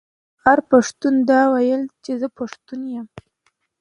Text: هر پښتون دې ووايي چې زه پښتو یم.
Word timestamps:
هر 0.43 0.57
پښتون 0.71 1.15
دې 1.29 1.41
ووايي 1.47 1.77
چې 2.03 2.11
زه 2.21 2.27
پښتو 2.37 2.73
یم. 2.93 3.07